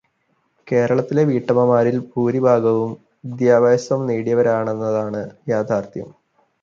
[0.67, 2.91] കേരളത്തിലെ വീട്ടമ്മമാരിൽ ഭൂരിഭാഗവും
[3.25, 5.21] വിദ്യാഭ്യാസം നേടിയവരാണെന്നതാണ്
[5.49, 6.09] യാഥാർഥ്യം.